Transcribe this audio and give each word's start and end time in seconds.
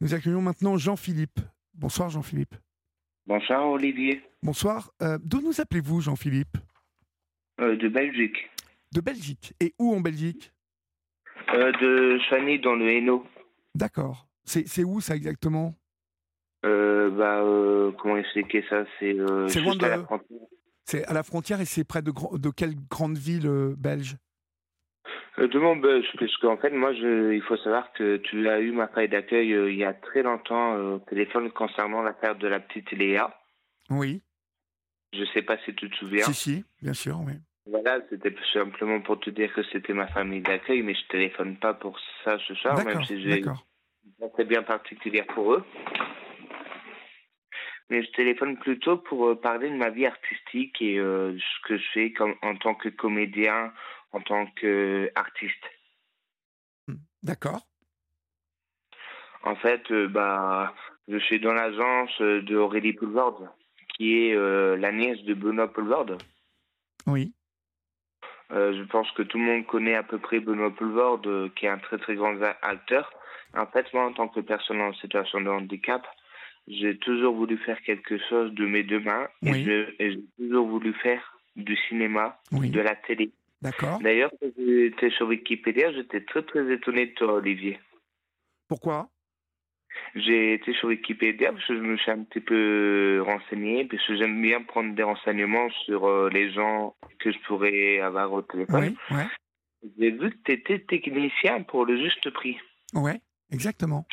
Nous 0.00 0.14
accueillons 0.14 0.42
maintenant 0.42 0.76
Jean-Philippe. 0.76 1.40
Bonsoir 1.74 2.10
Jean-Philippe. 2.10 2.54
Bonsoir 3.26 3.66
Olivier. 3.68 4.22
Bonsoir. 4.42 4.92
Euh, 5.02 5.18
D'où 5.22 5.40
nous 5.40 5.60
appelez-vous 5.60 6.00
Jean-Philippe 6.00 6.56
Euh, 7.60 7.76
de 7.76 7.88
Belgique. 7.88 8.50
De 8.92 9.00
Belgique. 9.00 9.54
Et 9.60 9.74
où 9.78 9.94
en 9.94 10.00
Belgique 10.00 10.52
Euh, 11.54 11.72
de 11.72 12.18
Chani 12.28 12.58
dans 12.60 12.74
le 12.74 12.90
Hainaut. 12.90 13.24
D'accord. 13.74 14.26
C'est 14.44 14.84
où 14.84 15.00
ça 15.00 15.16
exactement 15.16 15.74
Euh, 16.64 17.10
bah, 17.10 17.40
euh, 17.42 17.90
comment 18.00 18.16
expliquer 18.16 18.64
ça? 18.68 18.84
C'est 18.98 19.18
euh, 19.18 19.48
loin 19.60 19.72
à 19.72 19.76
de- 19.76 19.86
la 19.86 20.04
frontière. 20.04 20.38
C'est 20.84 21.04
à 21.04 21.12
la 21.12 21.22
frontière 21.24 21.60
et 21.60 21.64
c'est 21.64 21.84
près 21.84 22.00
de, 22.02 22.12
de 22.38 22.50
quelle 22.50 22.76
grande 22.88 23.18
ville 23.18 23.74
belge? 23.76 24.16
De 25.38 25.58
mon 25.58 25.76
buzz, 25.76 26.04
parce 26.18 26.36
qu'en 26.38 26.56
fait, 26.56 26.70
moi, 26.70 26.94
je, 26.94 27.32
il 27.32 27.42
faut 27.42 27.56
savoir 27.58 27.92
que 27.92 28.16
tu 28.18 28.48
as 28.48 28.60
eu 28.60 28.72
ma 28.72 28.88
feuille 28.88 29.08
d'accueil 29.08 29.52
euh, 29.52 29.70
il 29.70 29.76
y 29.76 29.84
a 29.84 29.92
très 29.92 30.22
longtemps 30.22 30.74
euh, 30.74 30.94
au 30.94 30.98
téléphone 31.00 31.50
concernant 31.50 32.02
l'affaire 32.02 32.36
de 32.36 32.48
la 32.48 32.60
petite 32.60 32.90
Léa. 32.92 33.38
Oui. 33.90 34.22
Je 35.12 35.24
sais 35.34 35.42
pas 35.42 35.58
si 35.64 35.74
tu 35.74 35.90
te 35.90 35.96
souviens. 35.96 36.24
Si, 36.24 36.34
si, 36.34 36.64
bien 36.82 36.94
sûr, 36.94 37.18
oui. 37.26 37.34
Voilà, 37.66 37.98
c'était 38.08 38.34
simplement 38.52 39.00
pour 39.00 39.18
te 39.18 39.30
dire 39.30 39.52
que 39.52 39.62
c'était 39.72 39.92
ma 39.92 40.06
famille 40.06 40.40
d'accueil, 40.40 40.82
mais 40.82 40.94
je 40.94 41.06
téléphone 41.08 41.56
pas 41.56 41.74
pour 41.74 41.98
ça 42.24 42.38
ce 42.46 42.54
soir, 42.54 42.82
même 42.84 43.02
si 43.04 43.20
j'ai 43.20 43.42
une 43.42 44.30
très 44.32 44.44
bien 44.44 44.62
particulière 44.62 45.26
pour 45.26 45.54
eux. 45.54 45.64
Mais 47.90 48.02
je 48.02 48.10
téléphone 48.12 48.56
plutôt 48.56 48.96
pour 48.96 49.28
euh, 49.28 49.40
parler 49.40 49.70
de 49.70 49.76
ma 49.76 49.90
vie 49.90 50.06
artistique 50.06 50.80
et 50.80 50.98
euh, 50.98 51.36
ce 51.38 51.68
que 51.68 51.76
je 51.76 51.84
fais 51.92 52.12
comme, 52.12 52.34
en 52.42 52.56
tant 52.56 52.74
que 52.74 52.88
comédien, 52.88 53.72
en 54.12 54.20
tant 54.20 54.46
qu'artiste. 54.46 55.64
D'accord. 57.22 57.60
En 59.42 59.56
fait, 59.56 59.82
euh, 59.90 60.08
bah, 60.08 60.74
je 61.08 61.18
suis 61.18 61.40
dans 61.40 61.52
l'agence 61.54 62.10
euh, 62.20 62.42
de 62.42 62.56
Aurélie 62.56 62.92
Poulvord, 62.92 63.42
qui 63.96 64.26
est 64.26 64.34
euh, 64.34 64.76
la 64.76 64.92
nièce 64.92 65.22
de 65.24 65.34
Benoît 65.34 65.72
Poulvord. 65.72 66.06
Oui. 67.06 67.32
Euh, 68.52 68.76
je 68.76 68.82
pense 68.84 69.10
que 69.12 69.22
tout 69.22 69.38
le 69.38 69.44
monde 69.44 69.66
connaît 69.66 69.94
à 69.96 70.02
peu 70.02 70.18
près 70.18 70.40
Benoît 70.40 70.74
Poulvord, 70.74 71.22
euh, 71.26 71.48
qui 71.56 71.66
est 71.66 71.68
un 71.68 71.78
très 71.78 71.98
très 71.98 72.14
grand 72.14 72.40
acteur. 72.62 73.12
En 73.54 73.66
fait, 73.66 73.92
moi, 73.92 74.04
en 74.06 74.12
tant 74.12 74.28
que 74.28 74.40
personne 74.40 74.80
en 74.80 74.92
situation 74.94 75.40
de 75.40 75.48
handicap, 75.48 76.06
j'ai 76.68 76.96
toujours 76.98 77.34
voulu 77.34 77.56
faire 77.58 77.80
quelque 77.82 78.18
chose 78.28 78.52
de 78.52 78.66
mes 78.66 78.82
deux 78.82 79.00
mains. 79.00 79.28
Oui. 79.42 79.68
et 79.98 80.10
j'ai 80.12 80.24
toujours 80.38 80.66
voulu 80.68 80.92
faire 80.94 81.38
du 81.56 81.76
cinéma, 81.88 82.38
Oui. 82.52 82.70
de 82.70 82.80
la 82.80 82.94
télé. 82.96 83.32
D'accord. 83.66 83.98
D'ailleurs, 84.00 84.30
quand 84.40 84.48
j'étais 84.56 85.10
sur 85.10 85.26
Wikipédia, 85.26 85.92
j'étais 85.92 86.20
très 86.24 86.42
très 86.42 86.72
étonné 86.72 87.06
de 87.06 87.14
toi, 87.14 87.34
Olivier. 87.34 87.80
Pourquoi? 88.68 89.08
J'ai 90.14 90.54
été 90.54 90.72
sur 90.74 90.88
Wikipédia 90.88 91.52
parce 91.52 91.66
que 91.66 91.74
je 91.74 91.80
me 91.80 91.96
suis 91.96 92.10
un 92.10 92.22
petit 92.24 92.40
peu 92.40 93.22
renseigné, 93.26 93.84
parce 93.86 94.06
que 94.06 94.16
j'aime 94.16 94.40
bien 94.40 94.62
prendre 94.62 94.94
des 94.94 95.02
renseignements 95.02 95.68
sur 95.84 96.06
euh, 96.06 96.28
les 96.30 96.52
gens 96.52 96.94
que 97.18 97.32
je 97.32 97.38
pourrais 97.46 97.98
avoir 98.00 98.32
au 98.32 98.42
téléphone. 98.42 98.94
Oui, 99.10 99.16
ouais. 99.16 99.26
J'ai 99.98 100.10
vu 100.10 100.30
que 100.30 100.36
tu 100.44 100.52
étais 100.52 100.78
technicien 100.80 101.62
pour 101.62 101.86
le 101.86 101.96
juste 101.96 102.30
prix 102.30 102.56
Ouais, 102.94 103.20
exactement. 103.50 104.06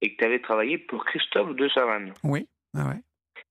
et 0.00 0.12
que 0.14 0.18
tu 0.18 0.24
avais 0.24 0.40
travaillé 0.40 0.78
pour 0.78 1.04
Christophe 1.04 1.54
de 1.56 1.68
Chavannes. 1.68 2.12
Oui. 2.24 2.48
Ah 2.74 2.88
ouais. 2.88 3.00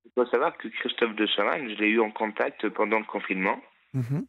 Il 0.05 0.11
faut 0.15 0.25
savoir 0.27 0.55
que 0.57 0.67
Christophe 0.69 1.15
de 1.15 1.25
Chavannes, 1.27 1.69
je 1.69 1.75
l'ai 1.75 1.89
eu 1.89 1.99
en 1.99 2.11
contact 2.11 2.67
pendant 2.69 2.99
le 2.99 3.05
confinement 3.05 3.61
Mhm. 3.93 4.25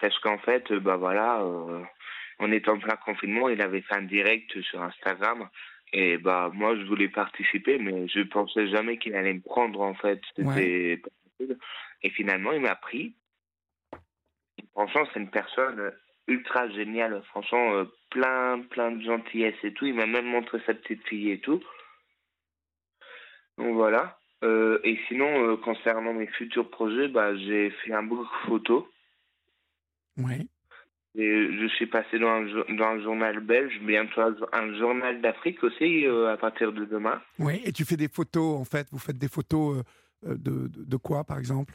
Parce 0.00 0.18
qu'en 0.20 0.38
fait, 0.38 0.70
euh, 0.72 0.80
bah 0.80 0.96
voilà, 0.96 1.40
euh, 1.40 1.82
on 2.38 2.52
était 2.52 2.70
en 2.70 2.78
plein 2.78 2.96
confinement, 2.96 3.48
il 3.48 3.60
avait 3.62 3.82
fait 3.82 3.94
un 3.94 4.02
direct 4.02 4.60
sur 4.62 4.82
Instagram 4.82 5.48
et 5.92 6.18
bah 6.18 6.50
moi 6.52 6.76
je 6.76 6.82
voulais 6.82 7.08
participer 7.08 7.78
mais 7.78 8.08
je 8.08 8.20
pensais 8.22 8.66
jamais 8.68 8.98
qu'il 8.98 9.14
allait 9.14 9.34
me 9.34 9.40
prendre 9.40 9.80
en 9.80 9.94
fait. 9.94 10.20
Et 12.02 12.10
finalement, 12.10 12.52
il 12.52 12.60
m'a 12.60 12.76
pris. 12.76 13.14
Et 14.58 14.64
franchement, 14.72 15.06
c'est 15.12 15.20
une 15.20 15.30
personne 15.30 15.92
ultra 16.28 16.68
géniale. 16.70 17.22
Franchement, 17.30 17.74
euh, 17.74 17.84
plein, 18.10 18.60
plein 18.70 18.92
de 18.92 19.02
gentillesse 19.02 19.56
et 19.62 19.72
tout. 19.72 19.86
Il 19.86 19.94
m'a 19.94 20.06
même 20.06 20.26
montré 20.26 20.60
sa 20.66 20.74
petite 20.74 21.06
fille 21.06 21.30
et 21.30 21.40
tout. 21.40 21.62
Donc 23.58 23.74
voilà. 23.74 24.18
Euh, 24.44 24.80
et 24.84 24.98
sinon, 25.08 25.48
euh, 25.48 25.56
concernant 25.56 26.12
mes 26.12 26.26
futurs 26.26 26.68
projets, 26.70 27.08
bah, 27.08 27.34
j'ai 27.36 27.70
fait 27.70 27.92
un 27.92 28.02
book 28.02 28.26
photo. 28.46 28.88
Oui. 30.18 30.48
Et 31.18 31.58
je 31.58 31.66
suis 31.68 31.86
passé 31.86 32.18
dans 32.18 32.42
dans 32.42 32.84
un 32.84 33.00
journal 33.00 33.40
belge, 33.40 33.78
bientôt 33.80 34.20
un 34.20 34.36
jour- 34.36 34.48
un 34.52 34.74
journal 34.76 35.20
d'Afrique 35.22 35.62
aussi 35.64 36.06
euh, 36.06 36.32
à 36.32 36.36
partir 36.36 36.72
de 36.72 36.84
demain. 36.84 37.22
Oui. 37.38 37.62
Et 37.64 37.72
tu 37.72 37.84
fais 37.84 37.96
des 37.96 38.08
photos, 38.08 38.60
en 38.60 38.64
fait? 38.64 38.86
Vous 38.92 38.98
faites 38.98 39.16
des 39.16 39.28
photos 39.28 39.78
euh, 39.78 39.82
euh, 40.28 40.34
de, 40.36 40.68
de, 40.68 40.96
quoi, 40.96 41.24
par 41.24 41.38
exemple? 41.38 41.74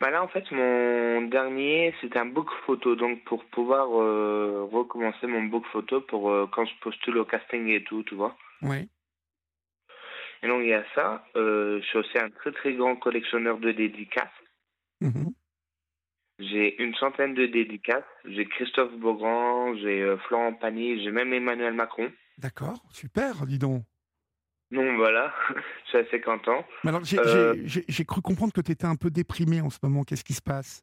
Bah 0.00 0.10
là, 0.10 0.22
en 0.22 0.28
fait, 0.28 0.50
mon 0.50 1.22
dernier, 1.28 1.94
c'était 2.00 2.18
un 2.18 2.26
book 2.26 2.48
photo. 2.64 2.96
Donc, 2.96 3.22
pour 3.24 3.44
pouvoir 3.46 3.88
euh, 4.00 4.66
recommencer 4.72 5.26
mon 5.26 5.44
book 5.44 5.64
photo 5.70 6.00
pour 6.00 6.50
quand 6.50 6.64
je 6.64 6.74
postule 6.80 7.18
au 7.18 7.24
casting 7.24 7.68
et 7.68 7.84
tout, 7.84 8.02
tu 8.04 8.14
vois. 8.14 8.36
Oui. 8.62 8.88
Et 10.42 10.48
donc, 10.48 10.62
il 10.62 10.68
y 10.68 10.74
a 10.74 10.84
ça. 10.94 11.24
Je 11.36 11.82
suis 11.82 11.98
aussi 11.98 12.18
un 12.18 12.30
très, 12.30 12.50
très 12.50 12.72
grand 12.72 12.96
collectionneur 12.96 13.58
de 13.58 13.70
dédicaces. 13.72 14.26
Mhm. 15.00 15.31
J'ai 16.50 16.82
une 16.82 16.94
centaine 16.96 17.34
de 17.34 17.46
dédicaces. 17.46 18.04
J'ai 18.24 18.46
Christophe 18.46 18.92
Beaugrand, 18.94 19.74
j'ai 19.76 20.02
euh, 20.02 20.16
Florent 20.26 20.54
Pagny, 20.54 21.02
j'ai 21.02 21.10
même 21.10 21.32
Emmanuel 21.32 21.74
Macron. 21.74 22.10
D'accord. 22.38 22.82
Super, 22.90 23.46
dis 23.46 23.58
donc. 23.58 23.82
Donc, 24.70 24.96
voilà, 24.96 25.34
suis 25.88 25.98
assez 25.98 26.20
content. 26.20 26.64
Mais 26.82 26.88
alors, 26.90 27.04
j'ai 27.04 27.18
Euh, 27.18 27.54
j'ai- 27.54 27.68
j'ai- 27.68 27.84
j'ai 27.88 28.04
cru 28.04 28.22
comprendre 28.22 28.52
que 28.52 28.60
tu 28.62 28.72
étais 28.72 28.86
un 28.86 28.96
peu 28.96 29.10
déprimé 29.10 29.60
en 29.60 29.70
ce 29.70 29.78
moment. 29.82 30.02
Qu'est-ce 30.02 30.24
qui 30.24 30.32
se 30.32 30.42
passe? 30.42 30.82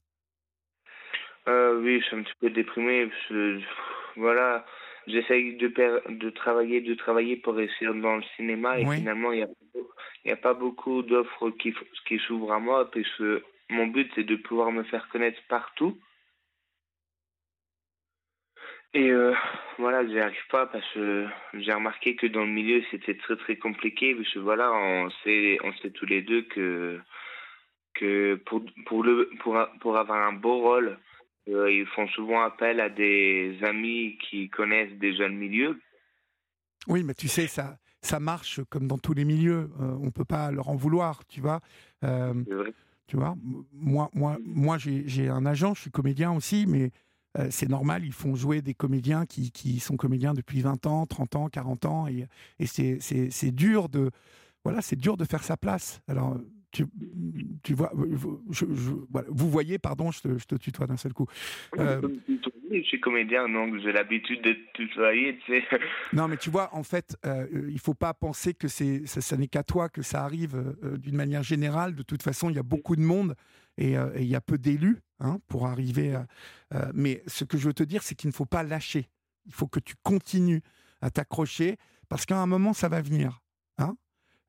Euh, 1.48 1.81
oui, 1.81 2.00
je 2.00 2.06
suis 2.06 2.16
un 2.16 2.24
petit 2.24 2.34
peu 2.40 2.50
déprimé. 2.52 3.08
parce 3.08 3.28
que, 3.28 3.59
voilà, 4.16 4.66
j'essaye 5.08 5.58
de, 5.58 5.68
per- 5.68 6.02
de 6.08 6.30
travailler, 6.30 6.81
de 6.81 6.94
travailler 6.94 7.38
pour 7.38 7.56
réussir 7.56 7.94
dans 7.96 8.18
le 8.18 8.24
cinéma 8.36 8.80
et 8.80 8.86
Oui. 8.86 8.98
finalement, 8.98 9.31
il 9.31 9.38
n'y 9.38 9.44
a, 9.44 9.48
il 10.24 10.30
y 10.30 10.34
a 10.34 10.38
pas 10.38 10.53
beaucoup 10.53 11.02
d'offres 11.02 11.50
qui, 11.52 11.74
s'ouvrent 12.19 12.53
à 12.53 12.59
moi 12.59 12.90
parce 12.92 13.09
que 13.18 13.44
mon 13.69 13.88
but, 13.88 14.12
c'est 14.16 14.24
de 14.24 14.35
pouvoir 14.35 14.72
me 14.72 14.84
faire 14.84 15.07
connaître 15.09 15.41
partout. 15.47 16.00
Et 18.94 19.12
euh, 19.12 19.35
voilà, 19.78 20.07
j'y 20.07 20.19
arrive 20.19 20.47
pas 20.50 20.66
parce 20.66 20.85
que 20.94 21.28
j'ai 21.53 21.74
remarqué 21.74 22.16
que 22.16 22.25
dans 22.25 22.41
le 22.41 22.52
milieu, 22.52 22.81
c'était 22.90 23.18
très 23.18 23.35
très 23.35 23.56
compliqué 23.57 24.16
parce 24.16 24.30
que 24.34 24.40
voilà, 24.40 24.72
on 24.74 25.12
sait, 25.24 25.59
on 25.63 25.72
sait 25.74 25.91
tous 25.91 26.07
les 26.07 26.24
deux 26.24 26.41
que 26.44 27.00
que 27.94 28.35
pour 28.46 28.63
pour 28.88 29.03
le 29.03 29.30
pour 29.41 29.57
pour 29.80 29.97
avoir 29.97 30.28
un 30.28 30.34
beau 30.34 30.59
rôle, 30.59 30.97
euh, 31.50 31.72
ils 31.72 31.86
font 31.86 32.07
souvent 32.07 32.41
appel 32.41 32.80
à 32.80 32.90
des 32.90 33.57
amis 33.62 34.18
qui 34.28 34.50
connaissent 34.50 34.97
déjà 34.97 35.28
le 35.28 35.36
milieu. 35.36 35.80
Oui, 36.88 37.03
mais 37.03 37.13
tu 37.13 37.28
sais, 37.28 37.46
ça, 37.46 37.78
ça 38.01 38.19
marche 38.19 38.62
comme 38.69 38.88
dans 38.88 38.97
tous 38.97 39.13
les 39.13 39.25
milieux. 39.25 39.69
Euh, 39.80 39.97
on 40.01 40.09
peut 40.12 40.25
pas 40.25 40.51
leur 40.51 40.69
en 40.69 40.75
vouloir, 40.75 41.25
tu 41.28 41.41
vois. 41.41 41.59
Euh, 42.03 42.34
C'est 42.47 42.56
vrai. 42.56 42.74
Tu 43.09 43.18
vois, 43.18 43.36
moi, 43.74 44.12
moi, 44.14 44.38
moi 44.46 44.78
j'ai 44.78 45.30
un 45.30 45.44
agent, 45.47 45.74
je 45.74 45.81
suis 45.81 45.92
comédien 45.92 46.31
aussi, 46.31 46.68
mais 46.68 46.92
euh, 47.40 47.47
c'est 47.50 47.68
normal, 47.68 48.06
ils 48.06 48.14
font 48.14 48.36
jouer 48.36 48.62
des 48.62 48.75
comédiens 48.75 49.25
qui, 49.25 49.80
sont 49.80 49.97
comédiens 49.97 50.36
depuis 50.36 50.62
20 50.62 50.86
ans, 50.86 51.08
30 51.08 51.36
ans, 51.36 51.50
40 51.50 51.86
ans, 51.86 52.08
et, 52.08 52.28
et 52.59 52.68
c'est 52.68 53.52
dur 53.52 53.90
de 53.90 54.12
voilà, 54.64 54.84
c'est 54.84 54.96
dur 54.96 55.18
de 55.18 55.25
faire 55.25 55.44
sa 55.44 55.58
place. 55.58 56.02
Alors, 56.08 56.38
tu, 56.72 56.85
tu 57.63 57.74
vois, 57.74 57.91
je, 58.52 58.66
je- 58.74 58.91
voilà, 59.12 59.28
vous 59.31 59.50
voyez, 59.50 59.80
pardon, 59.80 60.12
je 60.12 60.22
te, 60.22 60.38
je 60.38 60.46
te 60.46 60.56
tutoie 60.56 60.88
d'un 60.88 60.97
seul 60.97 61.13
coup. 61.13 61.25
Euh, 61.80 62.00
Je 62.72 62.81
suis 62.84 63.00
comédien, 63.00 63.50
donc 63.50 63.80
j'ai 63.81 63.91
l'habitude 63.91 64.41
de 64.44 64.56
tutoyer, 64.74 65.40
tu 65.46 65.52
sais. 65.53 65.63
Non, 66.13 66.28
mais 66.28 66.38
tu 66.38 66.50
vois, 66.50 66.74
en 66.75 66.84
fait, 66.84 67.18
euh, 67.25 67.47
il 67.69 67.80
faut 67.80 67.94
pas 67.96 68.13
penser 68.13 68.53
que 68.53 68.68
c'est, 68.68 69.06
ça, 69.07 69.21
ça 69.21 69.38
n'est 69.38 69.48
qu'à 69.48 69.63
toi 69.63 69.89
que 69.89 70.01
ça 70.01 70.24
arrive 70.24 70.56
euh, 70.83 70.98
d'une 70.98 71.16
manière 71.16 71.44
générale. 71.44 71.95
De 71.95 72.04
toute 72.04 72.21
façon, 72.24 72.50
il 72.50 72.56
y 72.56 72.60
a 72.60 72.63
beaucoup 72.63 72.95
de 72.95 73.01
monde 73.01 73.36
et, 73.77 73.98
euh, 73.98 74.10
il 74.18 74.25
y 74.27 74.36
a 74.36 74.42
peu 74.42 74.57
d'élus 74.57 74.98
hein, 75.19 75.39
pour 75.48 75.66
arriver. 75.68 76.13
à- 76.16 76.27
euh, 76.75 76.92
mais 76.94 77.24
ce 77.27 77.44
que 77.45 77.57
je 77.57 77.66
veux 77.68 77.74
te 77.74 77.83
dire, 77.83 78.04
c'est 78.04 78.13
qu'il 78.16 78.27
ne 78.30 78.33
faut 78.33 78.45
pas 78.45 78.62
lâcher. 78.63 79.10
Il 79.45 79.54
faut 79.54 79.68
que 79.68 79.80
tu 79.80 79.95
continues 80.04 80.62
à 81.01 81.10
t'accrocher 81.10 81.77
parce 82.10 82.25
qu'à 82.25 82.38
un 82.39 82.45
moment, 82.45 82.74
ça 82.74 82.89
va 82.89 83.01
venir. 83.01 83.42
Hein 83.80 83.95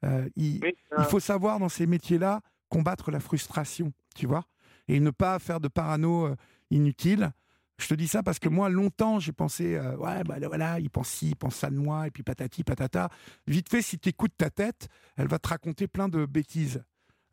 Euh, 0.05 0.29
il, 0.37 0.61
Oui, 0.63 0.75
il 0.99 1.05
faut 1.05 1.21
savoir 1.21 1.59
dans 1.59 1.69
ces 1.69 1.87
métiers-là 1.87 2.41
combattre 2.69 3.11
la 3.11 3.21
frustration, 3.21 3.93
tu 4.15 4.27
vois, 4.27 4.45
et 4.89 5.01
ne 5.01 5.11
pas 5.11 5.39
faire 5.39 5.61
de 5.61 5.69
parano 5.69 6.27
euh, 6.27 6.37
inutile. 6.71 7.33
Je 7.79 7.87
te 7.89 7.95
dis 7.95 8.09
ça 8.09 8.23
parce 8.23 8.39
que 8.39 8.49
moi, 8.49 8.69
longtemps, 8.69 9.19
j'ai 9.21 9.33
pensé, 9.33 9.75
euh, 9.75 9.97
ouais, 9.97 10.23
bah 10.25 10.37
voilà, 10.47 10.79
il 10.81 10.91
pense 10.91 11.09
ci, 11.09 11.31
il 11.31 11.37
pense 11.37 11.57
ça 11.57 11.71
de 11.71 11.77
moi, 11.77 12.07
et 12.07 12.11
puis 12.11 12.23
patati, 12.23 12.63
patata. 12.63 13.09
Vite 13.47 13.69
fait, 13.71 13.83
si 13.83 13.99
tu 13.99 14.11
écoutes 14.11 14.37
ta 14.37 14.51
tête, 14.51 14.89
elle 15.17 15.29
va 15.29 15.39
te 15.39 15.49
raconter 15.49 15.89
plein 15.89 16.09
de 16.09 16.27
bêtises. 16.27 16.83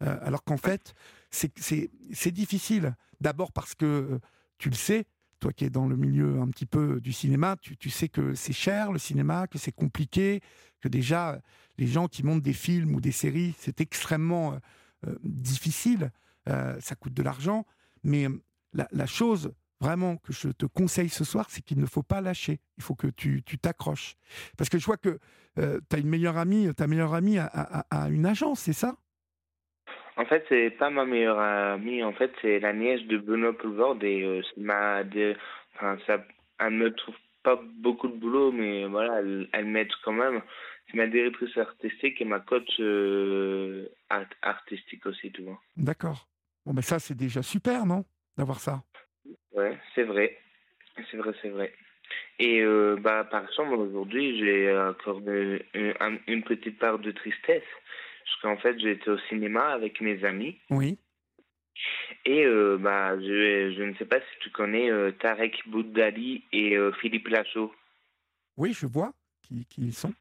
Euh, 0.03 0.17
alors 0.21 0.43
qu'en 0.43 0.57
fait, 0.57 0.93
c'est- 1.29 1.51
difficile. 2.31 2.95
D'abord 3.19 3.51
parce 3.51 3.75
que, 3.75 3.85
euh, 3.85 4.19
tu 4.57 4.69
le 4.69 4.75
sais, 4.75 5.05
toi 5.39 5.53
qui 5.53 5.65
es 5.65 5.69
dans 5.69 5.87
le 5.87 5.95
milieu 5.95 6.39
un 6.39 6.47
petit 6.47 6.65
peu 6.65 6.99
du 7.01 7.13
cinéma, 7.13 7.55
tu, 7.57 7.89
sais 7.89 8.09
que 8.09 8.33
c'est 8.33 8.53
cher 8.53 8.91
le 8.91 8.99
cinéma, 8.99 9.47
que 9.47 9.57
c'est 9.57 9.71
compliqué, 9.71 10.41
que 10.81 10.87
déjà 10.87 11.41
les 11.77 11.87
gens 11.87 12.07
qui 12.07 12.23
montent 12.23 12.41
des 12.41 12.53
films 12.53 12.95
ou 12.95 13.01
des 13.01 13.11
séries, 13.11 13.55
c'est 13.59 13.81
extrêmement 13.81 14.59
difficile, 15.23 16.11
ça 16.45 16.95
coûte 16.99 17.13
de 17.13 17.21
l'argent, 17.21 17.65
mais 18.03 18.27
la, 18.73 18.87
la 18.91 19.05
chose 19.05 19.51
vraiment 19.79 20.17
que 20.17 20.33
je 20.33 20.49
te 20.49 20.65
conseille 20.65 21.09
ce 21.09 21.23
soir, 21.23 21.47
c'est 21.49 21.61
qu'il 21.61 21.79
ne 21.79 21.85
faut 21.85 22.03
pas 22.03 22.21
lâcher. 22.21 22.59
Il 22.77 22.83
faut 22.83 22.95
que 22.95 23.07
tu 23.07 23.43
t'accroches. 23.43 24.15
Parce 24.57 24.69
que 24.69 24.79
je 24.79 24.85
vois 24.85 24.97
que 24.97 25.19
euh, 25.59 25.79
tu 25.89 25.95
as 25.95 25.99
une 25.99 26.09
meilleure 26.09 26.37
amie, 26.37 26.73
ta 26.75 26.87
meilleure 26.87 27.13
amie 27.13 27.37
a, 27.37 27.85
une 28.09 28.25
agence, 28.25 28.61
c'est 28.61 28.73
ça? 28.73 28.95
En 30.17 30.25
fait, 30.25 30.43
c'est 30.49 30.71
pas 30.71 30.89
ma 30.89 31.05
meilleure 31.05 31.39
amie. 31.39 32.03
En 32.03 32.13
fait, 32.13 32.31
c'est 32.41 32.59
la 32.59 32.73
nièce 32.73 33.03
de 33.03 33.17
Benoît 33.17 33.55
Poulvord 33.55 34.03
et 34.03 34.23
euh, 34.23 34.41
ma, 34.57 35.03
enfin, 35.75 35.97
ça, 36.07 36.25
elle 36.59 36.71
me 36.71 36.93
trouve 36.93 37.15
pas 37.43 37.61
beaucoup 37.79 38.07
de 38.07 38.15
boulot, 38.15 38.51
mais 38.51 38.85
voilà, 38.87 39.21
elle, 39.53 39.65
m'aide 39.65 39.91
quand 40.03 40.13
même. 40.13 40.41
C'est 40.87 40.97
ma 40.97 41.07
directrice 41.07 41.55
artistique 41.57 42.19
et 42.19 42.25
ma 42.25 42.39
coach 42.39 42.79
euh, 42.79 43.87
artistique 44.41 45.05
aussi, 45.05 45.31
tu 45.31 45.43
vois. 45.43 45.59
D'accord. 45.75 46.27
Bon, 46.65 46.73
mais 46.73 46.81
ça, 46.81 46.97
c'est 46.97 47.15
déjà 47.15 47.43
super, 47.43 47.85
non 47.85 48.03
D'avoir 48.37 48.59
ça? 48.59 48.83
Ouais, 49.53 49.77
c'est 49.93 50.03
vrai. 50.03 50.37
C'est 51.11 51.17
vrai, 51.17 51.31
c'est 51.41 51.49
vrai. 51.49 51.73
Et 52.39 52.61
euh, 52.61 52.97
bah, 52.99 53.23
par 53.23 53.47
exemple, 53.47 53.75
aujourd'hui, 53.75 54.39
j'ai 54.39 54.75
encore 54.75 55.19
une, 55.19 55.61
une, 56.27 56.43
petite 56.43 56.79
part 56.79 56.99
de 56.99 57.11
tristesse. 57.11 57.63
Parce 58.27 58.41
qu'en 58.41 58.57
fait, 58.61 58.79
j'étais 58.79 59.09
au 59.09 59.17
cinéma 59.29 59.67
avec 59.69 60.01
mes 60.01 60.23
amis. 60.23 60.59
Oui. 60.69 60.97
Et 62.25 62.43
euh, 62.45 62.77
bah, 62.77 63.17
je, 63.19 63.73
je 63.77 63.83
ne 63.83 63.93
sais 63.95 64.05
pas 64.05 64.19
si 64.19 64.39
tu 64.41 64.49
connais 64.49 64.91
euh, 64.91 65.11
Tarek 65.11 65.67
Boudali 65.67 66.43
et 66.51 66.77
Philippe 66.99 67.27
Lachaud. 67.27 67.73
Oui, 68.57 68.73
je 68.73 68.87
vois 68.87 69.13
qui, 69.47 69.65
qui 69.65 69.81
ils 69.81 69.93
sont. 69.93 70.13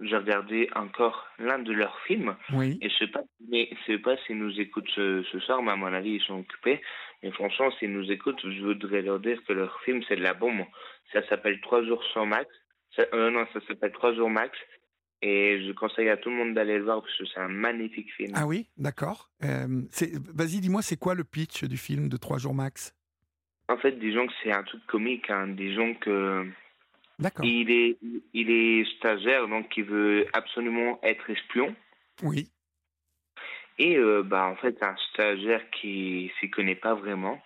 j'ai 0.00 0.16
regardé 0.16 0.68
encore 0.74 1.26
l'un 1.38 1.58
de 1.58 1.72
leurs 1.72 1.98
films. 2.00 2.36
Oui. 2.52 2.78
Et 2.80 2.88
je 2.88 2.96
sais 2.96 3.06
pas, 3.06 3.22
mais 3.48 3.68
je 3.70 3.92
sais 3.92 3.98
pas 3.98 4.16
s'ils 4.18 4.38
nous 4.38 4.60
écoutent 4.60 4.90
ce, 4.94 5.22
ce, 5.30 5.38
soir, 5.40 5.62
mais 5.62 5.72
à 5.72 5.76
mon 5.76 5.92
avis, 5.92 6.14
ils 6.14 6.22
sont 6.22 6.40
occupés. 6.40 6.80
Mais 7.22 7.30
franchement, 7.30 7.70
s'ils 7.78 7.92
nous 7.92 8.10
écoutent, 8.10 8.40
je 8.42 8.62
voudrais 8.62 9.02
leur 9.02 9.20
dire 9.20 9.38
que 9.46 9.52
leur 9.52 9.80
film, 9.82 10.02
c'est 10.08 10.16
de 10.16 10.22
la 10.22 10.34
bombe. 10.34 10.64
Ça 11.12 11.26
s'appelle 11.28 11.60
Trois 11.60 11.84
jours 11.84 12.02
sans 12.12 12.26
max. 12.26 12.48
Euh, 12.98 13.30
non, 13.30 13.46
ça 13.52 13.60
s'appelle 13.66 13.92
Trois 13.92 14.14
jours 14.14 14.30
max. 14.30 14.56
Et 15.22 15.64
je 15.64 15.72
conseille 15.72 16.08
à 16.08 16.16
tout 16.16 16.30
le 16.30 16.36
monde 16.36 16.54
d'aller 16.54 16.78
le 16.78 16.84
voir 16.84 17.00
parce 17.00 17.16
que 17.16 17.24
c'est 17.26 17.38
un 17.38 17.48
magnifique 17.48 18.12
film. 18.12 18.32
Ah 18.34 18.46
oui, 18.46 18.66
d'accord. 18.76 19.30
Euh, 19.44 19.82
Vas-y, 20.34 20.60
dis-moi, 20.60 20.82
c'est 20.82 20.96
quoi 20.96 21.14
le 21.14 21.22
pitch 21.22 21.64
du 21.64 21.76
film 21.76 22.08
de 22.08 22.16
Trois 22.16 22.38
jours 22.38 22.54
max? 22.54 22.92
En 23.68 23.76
fait, 23.78 23.92
disons 23.92 24.26
que 24.26 24.32
c'est 24.42 24.52
un 24.52 24.64
truc 24.64 24.84
comique. 24.86 25.30
Hein. 25.30 25.48
Disons 25.48 25.94
que 25.94 26.46
D'accord. 27.18 27.44
Il 27.44 27.70
est, 27.70 27.98
il 28.32 28.50
est 28.50 28.84
stagiaire, 28.96 29.46
donc 29.46 29.76
il 29.76 29.84
veut 29.84 30.26
absolument 30.32 30.98
être 31.04 31.30
espion. 31.30 31.74
Oui. 32.22 32.48
Et 33.78 33.96
euh, 33.96 34.22
bah, 34.24 34.46
en 34.46 34.56
fait, 34.56 34.82
un 34.82 34.96
stagiaire 35.12 35.62
qui 35.70 36.32
s'y 36.40 36.50
connaît 36.50 36.74
pas 36.74 36.94
vraiment. 36.94 37.40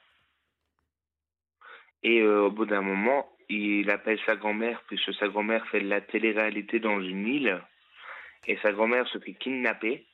Et 2.03 2.21
euh, 2.21 2.47
au 2.47 2.51
bout 2.51 2.65
d'un 2.65 2.83
moment, 2.83 3.29
il 3.49 3.91
appelle 3.91 4.19
sa 4.27 4.37
grand-mère, 4.37 4.83
puisque 4.89 5.15
sa 5.15 5.29
grand-mère 5.29 5.67
fait 5.69 5.81
de 5.81 5.89
la 5.89 6.01
télé-réalité 6.01 6.81
dans 6.81 7.01
une 7.01 7.27
île. 7.27 7.61
Et 8.47 8.57
sa 8.63 8.73
grand-mère 8.73 9.07
se 9.09 9.19
fait 9.19 9.35
kidnapper. 9.35 10.07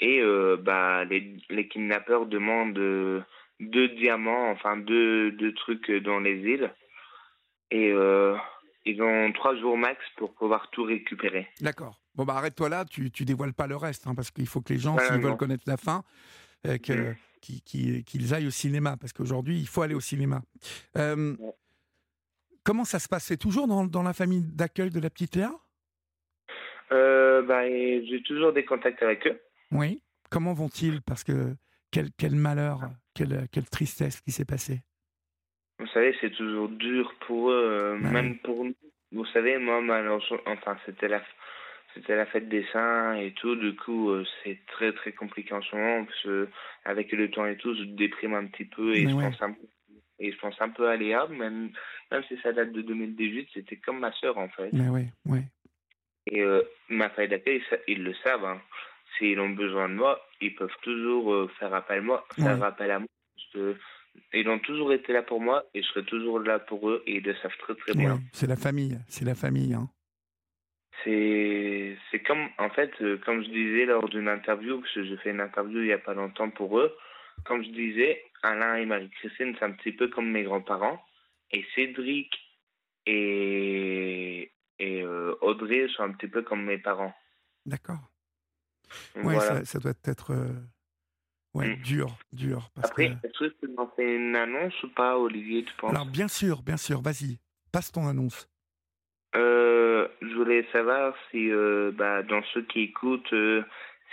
Et 0.00 0.20
euh, 0.20 0.56
bah, 0.56 1.04
les, 1.04 1.36
les 1.48 1.68
kidnappeurs 1.68 2.26
demandent 2.26 3.24
deux 3.60 3.88
diamants, 3.88 4.50
enfin 4.50 4.76
deux, 4.76 5.32
deux 5.32 5.52
trucs 5.54 5.90
dans 5.90 6.20
les 6.20 6.38
îles. 6.38 6.72
Et 7.70 7.92
ils 8.86 9.02
ont 9.02 9.32
trois 9.32 9.54
jours 9.56 9.76
max 9.76 10.00
pour 10.16 10.34
pouvoir 10.34 10.70
tout 10.70 10.84
récupérer. 10.84 11.46
D'accord. 11.60 12.00
Bon, 12.14 12.24
bah 12.24 12.34
arrête-toi 12.34 12.68
là, 12.68 12.84
tu, 12.84 13.10
tu 13.10 13.24
dévoiles 13.24 13.52
pas 13.52 13.66
le 13.66 13.76
reste, 13.76 14.06
hein, 14.06 14.14
parce 14.14 14.30
qu'il 14.30 14.46
faut 14.48 14.60
que 14.60 14.72
les 14.72 14.78
gens, 14.78 14.98
s'ils 14.98 15.20
veulent 15.20 15.36
connaître 15.36 15.64
la 15.66 15.76
fin, 15.76 16.02
euh, 16.66 16.78
que, 16.78 17.14
qu'ils 17.40 18.34
aillent 18.34 18.48
au 18.48 18.50
cinéma, 18.50 18.96
parce 18.96 19.12
qu'aujourd'hui, 19.12 19.58
il 19.58 19.68
faut 19.68 19.82
aller 19.82 19.94
au 19.94 20.00
cinéma. 20.00 20.42
Euh, 20.96 21.36
comment 22.64 22.84
ça 22.84 22.98
se 22.98 23.08
passe? 23.08 23.24
C'est 23.24 23.36
toujours 23.36 23.66
dans, 23.66 23.84
dans, 23.84 24.02
la 24.02 24.12
famille 24.12 24.42
d'accueil 24.42 24.90
de 24.90 25.00
la 25.00 25.10
petite 25.10 25.36
Léa? 25.36 25.52
Euh, 26.92 27.42
bah, 27.42 27.66
J'ai 27.66 28.22
toujours 28.26 28.52
des 28.52 28.64
contacts 28.64 29.02
avec 29.02 29.26
eux. 29.26 29.40
Oui. 29.72 30.02
Comment 30.30 30.52
vont-ils? 30.52 31.02
Parce 31.02 31.24
que 31.24 31.54
quel, 31.90 32.08
quel 32.16 32.34
malheur, 32.34 32.80
quelle, 33.14 33.46
quelle 33.52 33.68
tristesse 33.68 34.20
qui 34.20 34.30
s'est 34.30 34.44
passée. 34.44 34.80
Vous 35.78 35.86
savez, 35.88 36.14
c'est 36.20 36.30
toujours 36.30 36.68
dur 36.68 37.12
pour 37.26 37.50
eux, 37.50 37.98
bah 38.00 38.10
même 38.10 38.38
pour 38.38 38.64
nous. 38.64 38.74
Vous 39.12 39.26
savez, 39.26 39.58
moi, 39.58 39.80
malheureusement, 39.80 40.38
enfin, 40.46 40.76
c'était 40.86 41.08
la, 41.08 41.22
c'était 41.94 42.14
la 42.16 42.26
fête 42.26 42.48
des 42.48 42.64
saints 42.72 43.14
et 43.14 43.32
tout. 43.32 43.56
Du 43.56 43.74
coup, 43.74 44.10
euh, 44.10 44.24
c'est 44.44 44.58
très 44.66 44.92
très 44.92 45.12
compliqué 45.12 45.52
en 45.52 45.62
ce 45.62 45.74
moment 45.74 46.04
parce 46.04 46.22
que 46.22 46.48
avec 46.84 47.10
le 47.12 47.30
temps 47.30 47.46
et 47.46 47.56
tout, 47.56 47.74
je 47.74 47.82
déprime 47.84 48.34
un 48.34 48.46
petit 48.46 48.66
peu 48.66 48.94
et 48.94 49.08
je 49.08 49.14
pense 49.14 49.40
un 49.42 49.52
peu 49.52 49.66
et 50.20 50.32
je 50.32 50.38
pense 50.38 50.54
un 50.60 50.68
peu 50.68 50.88
à 50.88 50.96
Léa, 50.96 51.26
même 51.28 51.70
même 52.10 52.22
si 52.28 52.36
ça 52.42 52.52
date 52.52 52.72
de 52.72 52.82
2018, 52.82 53.48
c'était 53.54 53.76
comme 53.76 54.00
ma 54.00 54.12
sœur 54.12 54.38
en 54.38 54.48
fait. 54.48 54.70
Mais 54.72 54.88
oui, 54.88 55.06
oui. 55.26 55.40
Et 56.30 56.42
euh, 56.42 56.62
ma 56.88 57.08
famille 57.10 57.30
d'accueil, 57.30 57.62
ils 57.88 58.02
le 58.02 58.14
savent. 58.22 58.44
Hein. 58.44 58.60
S'ils 59.16 59.40
ont 59.40 59.50
besoin 59.50 59.88
de 59.88 59.94
moi, 59.94 60.20
ils 60.40 60.54
peuvent 60.54 60.68
toujours 60.82 61.32
euh, 61.32 61.50
faire 61.58 61.74
appel 61.74 61.98
à 61.98 62.02
moi, 62.02 62.26
faire 62.36 62.62
appel 62.62 62.90
à 62.90 62.98
moi. 62.98 63.08
Que 63.52 63.76
ils 64.32 64.48
ont 64.48 64.58
toujours 64.58 64.92
été 64.92 65.12
là 65.12 65.22
pour 65.22 65.40
moi 65.40 65.64
et 65.74 65.82
je 65.82 65.88
serai 65.88 66.04
toujours 66.04 66.38
là 66.38 66.58
pour 66.58 66.90
eux 66.90 67.02
et 67.06 67.16
ils 67.16 67.22
le 67.22 67.34
savent 67.36 67.56
très 67.58 67.74
très 67.74 67.94
bien. 67.94 68.20
c'est 68.32 68.46
la 68.46 68.56
famille, 68.56 68.98
c'est 69.08 69.24
la 69.24 69.34
famille. 69.34 69.74
Hein 69.74 69.88
c'est 71.04 71.96
c'est 72.10 72.20
comme 72.20 72.48
en 72.58 72.70
fait 72.70 72.90
euh, 73.00 73.18
comme 73.24 73.42
je 73.42 73.48
disais 73.48 73.86
lors 73.86 74.08
d'une 74.08 74.28
interview 74.28 74.80
parce 74.80 74.92
que 74.92 75.04
je 75.04 75.16
fais 75.16 75.30
une 75.30 75.40
interview 75.40 75.80
il 75.80 75.88
y 75.88 75.92
a 75.92 75.98
pas 75.98 76.14
longtemps 76.14 76.50
pour 76.50 76.78
eux 76.78 76.94
comme 77.44 77.64
je 77.64 77.70
disais 77.70 78.22
Alain 78.42 78.76
et 78.76 78.86
Marie-Christine 78.86 79.54
c'est 79.58 79.64
un 79.64 79.72
petit 79.72 79.92
peu 79.92 80.08
comme 80.08 80.30
mes 80.30 80.44
grands-parents. 80.44 81.02
Et 81.50 81.64
Cédric 81.74 82.32
et 83.06 84.52
et 84.78 85.02
euh, 85.02 85.34
Audrey 85.42 85.88
sont 85.94 86.04
un 86.04 86.12
petit 86.12 86.28
peu 86.28 86.42
comme 86.42 86.64
mes 86.64 86.78
parents. 86.78 87.14
D'accord. 87.66 88.10
Ouais 89.16 89.38
ça, 89.38 89.64
ça, 89.64 89.78
doit 89.78 89.92
être 90.04 90.32
euh, 90.32 90.52
ouais 91.54 91.76
mm. 91.76 91.82
dur 91.82 92.18
dur 92.32 92.70
parce 92.74 92.90
après 92.90 93.16
est-ce 93.22 93.44
que 93.44 93.66
tu 93.66 93.68
fais 93.94 94.16
une 94.16 94.34
annonce 94.34 94.82
ou 94.82 94.88
pas 94.88 95.16
Olivier 95.16 95.64
tu 95.64 95.72
penses? 95.74 95.90
Alors 95.90 96.06
bien 96.06 96.26
sûr 96.26 96.62
bien 96.62 96.76
sûr 96.76 97.00
vas-y 97.00 97.38
passe 97.70 97.92
ton 97.92 98.08
annonce. 98.08 98.48
Euh, 99.36 100.08
je 100.22 100.34
voulais 100.34 100.66
savoir 100.72 101.14
si 101.30 101.50
bah, 101.92 102.24
dans 102.24 102.42
ceux 102.52 102.62
qui 102.62 102.80
écoutent, 102.80 103.32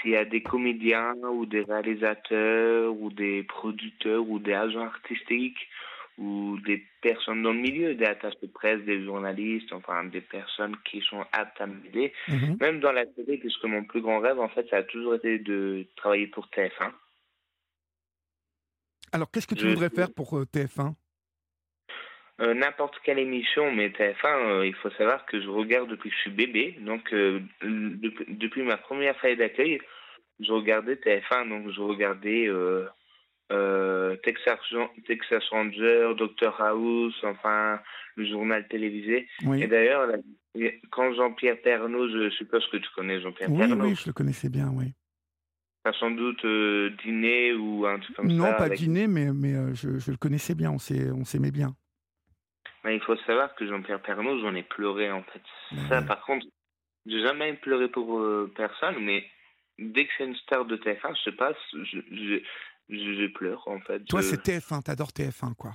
s'il 0.01 0.11
y 0.11 0.15
a 0.15 0.25
des 0.25 0.41
comédiens 0.41 1.15
ou 1.31 1.45
des 1.45 1.61
réalisateurs 1.61 2.93
ou 2.93 3.09
des 3.09 3.43
producteurs 3.43 4.27
ou 4.27 4.39
des 4.39 4.53
agents 4.53 4.85
artistiques 4.85 5.67
ou 6.17 6.57
des 6.65 6.83
personnes 7.01 7.43
dans 7.43 7.53
le 7.53 7.59
milieu, 7.59 7.93
des 7.93 8.05
attaches 8.05 8.39
de 8.41 8.47
presse, 8.47 8.81
des 8.85 9.03
journalistes, 9.03 9.71
enfin 9.71 10.03
des 10.05 10.21
personnes 10.21 10.75
qui 10.83 11.01
sont 11.01 11.23
aptes 11.31 11.61
à 11.61 11.67
m'aider. 11.67 12.11
Mhm. 12.27 12.57
Même 12.59 12.79
dans 12.79 12.91
la 12.91 13.05
télé, 13.05 13.37
puisque 13.37 13.63
mon 13.65 13.83
plus 13.83 14.01
grand 14.01 14.19
rêve, 14.19 14.39
en 14.39 14.49
fait, 14.49 14.67
ça 14.69 14.77
a 14.77 14.83
toujours 14.83 15.15
été 15.15 15.37
de 15.37 15.85
travailler 15.95 16.27
pour 16.27 16.47
TF1. 16.47 16.91
Alors, 19.11 19.29
qu'est-ce 19.31 19.47
que 19.47 19.55
tu 19.55 19.67
voudrais 19.67 19.89
faire 19.89 20.11
pour 20.11 20.41
TF1 20.41 20.95
euh, 22.39 22.53
n'importe 22.53 22.99
quelle 23.03 23.17
émission, 23.17 23.71
mais 23.71 23.89
TF1, 23.89 24.25
euh, 24.25 24.67
il 24.67 24.75
faut 24.75 24.91
savoir 24.91 25.25
que 25.25 25.41
je 25.41 25.49
regarde 25.49 25.89
depuis 25.89 26.09
que 26.11 26.15
je 26.15 26.21
suis 26.21 26.31
bébé. 26.31 26.77
Donc, 26.81 27.11
euh, 27.11 27.39
depuis, 27.63 28.61
ma 28.61 28.77
première 28.77 29.17
feuille 29.17 29.37
d'accueil, 29.37 29.79
je 30.39 30.51
regardais 30.51 30.95
TF1. 30.95 31.49
Donc, 31.49 31.71
je 31.71 31.81
regardais 31.81 32.47
Texas, 34.23 34.59
Texas 35.07 35.43
Ranger, 35.49 36.13
Dr 36.15 36.61
House, 36.61 37.15
enfin, 37.23 37.79
le 38.15 38.25
journal 38.27 38.67
télévisé. 38.67 39.27
Et 39.55 39.65
d'ailleurs, 39.65 40.07
quand 40.91 41.13
Jean-Pierre 41.15 41.59
Pernaud, 41.63 42.07
je 42.07 42.29
suppose 42.31 42.67
que 42.67 42.77
tu 42.77 42.89
connais 42.95 43.19
Jean-Pierre 43.19 43.49
oui, 43.51 43.67
Pernaud. 43.67 43.85
Oui, 43.85 43.95
je 43.95 44.05
le 44.05 44.13
connaissais 44.13 44.49
bien, 44.49 44.69
oui. 44.75 44.93
T'as 45.83 45.93
sans 45.93 46.11
doute 46.11 46.45
dîné 47.03 47.53
ou 47.53 47.87
un 47.87 47.97
truc 47.97 48.15
comme 48.15 48.29
ça 48.29 48.35
Non, 48.35 48.53
pas 48.55 48.69
dîner, 48.69 49.07
mais, 49.07 49.33
mais 49.33 49.73
je, 49.73 49.97
je, 49.97 50.11
le 50.11 50.17
connaissais 50.17 50.53
bien, 50.53 50.71
on 50.71 51.25
s'aimait 51.25 51.51
bien. 51.51 51.73
Mais 52.83 52.95
il 52.95 53.01
faut 53.01 53.15
savoir 53.17 53.53
que 53.55 53.67
Jean-Pierre 53.67 54.01
Pernaut, 54.01 54.39
j'en 54.39 54.55
ai 54.55 54.63
pleuré 54.63 55.11
en 55.11 55.23
fait. 55.23 55.41
Ça, 55.89 56.01
par 56.01 56.21
contre, 56.21 56.45
j'ai 57.05 57.21
jamais 57.21 57.53
pleuré 57.53 57.87
pour 57.87 58.19
euh, 58.19 58.51
personne, 58.55 58.97
mais 58.99 59.25
dès 59.79 60.05
que 60.05 60.11
c'est 60.17 60.25
une 60.25 60.35
star 60.35 60.65
de 60.65 60.77
TF1, 60.77 61.15
je 61.17 61.23
sais 61.23 61.35
pas, 61.35 61.53
je, 61.73 61.99
je, 62.11 62.39
je, 62.89 63.27
pleure 63.27 63.67
en 63.67 63.79
fait. 63.79 64.03
Toi, 64.05 64.21
c'est 64.21 64.41
TF1, 64.41 64.83
t'adores 64.83 65.09
TF1 65.09 65.55
quoi. 65.55 65.71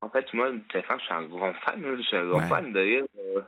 En 0.00 0.10
fait, 0.10 0.32
moi, 0.34 0.50
TF1, 0.50 0.98
je 0.98 1.04
suis 1.04 1.14
un 1.14 1.24
grand 1.24 1.54
fan, 1.54 1.96
je 1.96 2.02
suis 2.02 2.16
un 2.16 2.26
grand 2.26 2.40
fan 2.48 2.72
d'ailleurs. 2.72 3.06
Euh, 3.18 3.42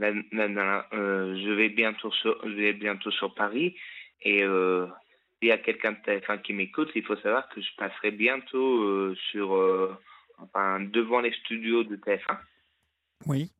euh, 0.00 1.36
je 1.36 1.52
vais 1.52 1.68
bientôt 1.68 2.10
sur, 2.10 2.36
je 2.42 2.54
vais 2.54 2.72
bientôt 2.72 3.10
sur 3.10 3.34
Paris 3.34 3.76
et 4.22 4.40
il 4.40 5.48
y 5.48 5.52
a 5.52 5.58
quelqu'un 5.58 5.92
de 5.92 5.98
TF1 5.98 6.42
qui 6.42 6.54
m'écoute. 6.54 6.90
Il 6.94 7.04
faut 7.04 7.16
savoir 7.16 7.48
que 7.50 7.60
je 7.60 7.68
passerai 7.76 8.10
bientôt 8.10 9.14
sur 9.30 9.52
enfin, 10.38 10.80
devant 10.80 11.20
les 11.20 11.32
studios 11.32 11.84
de 11.84 11.96
TF1. 11.96 12.38
Oui. 13.26 13.50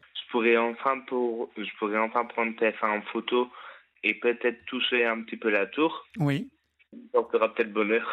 Je 0.00 0.30
pourrais 0.30 0.56
enfin 0.56 1.00
pour, 1.00 1.50
je 1.56 1.76
pourrais 1.78 1.98
enfin 1.98 2.24
prendre 2.24 2.52
TF1 2.52 2.98
en 2.98 3.02
photo 3.02 3.48
et 4.02 4.14
peut-être 4.14 4.64
toucher 4.66 5.04
un 5.04 5.22
petit 5.22 5.36
peu 5.36 5.50
la 5.50 5.66
tour. 5.66 6.06
Oui. 6.18 6.50
Ça 7.12 7.20
fera 7.30 7.52
peut-être 7.52 7.72
bonheur. 7.72 8.08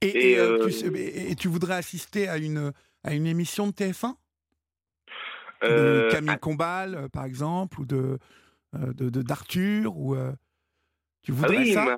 et, 0.00 0.06
et, 0.32 0.38
euh, 0.38 0.68
tu, 0.68 0.96
et, 0.96 1.34
tu, 1.34 1.48
voudrais 1.48 1.74
assister 1.74 2.28
à 2.28 2.38
une, 2.38 2.72
à 3.04 3.14
une 3.14 3.26
émission 3.26 3.66
de 3.66 3.72
TF1 3.72 4.14
de 5.62 6.08
Camille 6.10 6.38
Combal, 6.40 7.08
par 7.12 7.24
exemple, 7.24 7.80
ou 7.80 7.86
de 7.86 8.18
de 8.72 9.22
d'Arthur 9.22 9.96
ou 9.96 10.16
tu 11.22 11.32
voudrais 11.32 11.58
oui, 11.58 11.72
ça? 11.72 11.96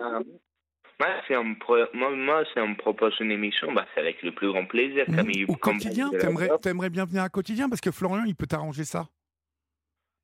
Moi, 1.00 1.08
si 1.26 1.34
on 1.34 1.44
me, 1.44 2.24
moi, 2.24 2.44
si 2.52 2.60
on 2.60 2.68
me 2.68 2.76
propose 2.76 3.14
une 3.20 3.30
émission, 3.30 3.72
bah, 3.72 3.86
c'est 3.94 4.00
avec 4.00 4.22
le 4.22 4.32
plus 4.32 4.48
grand 4.48 4.64
plaisir. 4.64 5.04
Mmh. 5.08 5.16
Camille 5.16 5.44
Au 5.48 5.56
quotidien, 5.56 6.10
t'aimerais, 6.10 6.50
aimerais 6.66 6.90
bien 6.90 7.04
venir 7.04 7.22
à 7.22 7.28
quotidien 7.28 7.68
parce 7.68 7.80
que 7.80 7.90
Florian, 7.90 8.24
il 8.26 8.34
peut 8.34 8.46
t'arranger 8.46 8.84
ça. 8.84 9.08